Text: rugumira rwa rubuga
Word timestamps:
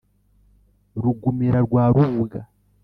rugumira 1.01 1.59
rwa 1.65 1.83
rubuga 1.95 2.39